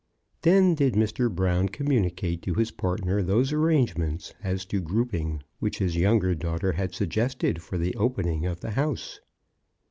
[0.41, 1.29] Then did Mr.
[1.29, 6.95] Brown communicate to his partner those arrangements as to grouping which his younger daughter had
[6.95, 9.19] suggested for the opening of the house.